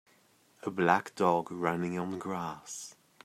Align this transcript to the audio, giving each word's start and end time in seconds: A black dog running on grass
A 0.63 0.71
black 0.71 1.13
dog 1.13 1.51
running 1.51 1.99
on 1.99 2.17
grass 2.17 2.95